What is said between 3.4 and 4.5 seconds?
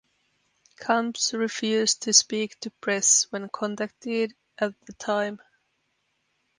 contacted